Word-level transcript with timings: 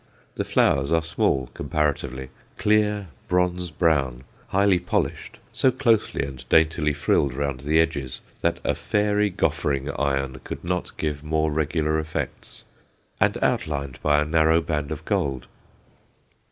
The 0.33 0.43
flowers 0.43 0.91
are 0.91 1.03
small 1.03 1.51
comparatively, 1.53 2.31
clear 2.57 3.09
bronze 3.27 3.69
brown, 3.69 4.23
highly 4.47 4.79
polished, 4.79 5.37
so 5.51 5.69
closely 5.69 6.25
and 6.25 6.43
daintily 6.49 6.91
frilled 6.91 7.35
round 7.35 7.59
the 7.59 7.79
edges 7.79 8.19
that 8.41 8.59
a 8.63 8.73
fairy 8.73 9.29
goffering 9.29 9.91
iron 9.99 10.41
could 10.43 10.63
not 10.63 10.97
give 10.97 11.23
more 11.23 11.51
regular 11.51 11.99
effects, 11.99 12.63
and 13.19 13.37
outlined 13.43 13.99
by 14.01 14.19
a 14.19 14.25
narrow 14.25 14.59
band 14.59 14.91
of 14.91 15.05
gold. 15.05 15.45